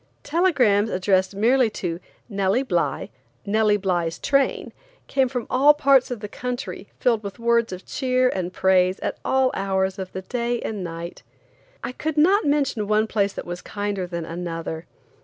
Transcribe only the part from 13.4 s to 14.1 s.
was kinder